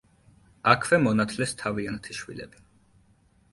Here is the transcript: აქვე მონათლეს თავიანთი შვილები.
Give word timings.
აქვე 0.71 0.99
მონათლეს 1.03 1.55
თავიანთი 1.61 2.19
შვილები. 2.23 2.67